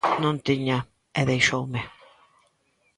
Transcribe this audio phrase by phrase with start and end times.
[0.23, 0.77] Non tiña,
[1.19, 1.81] e deixoume.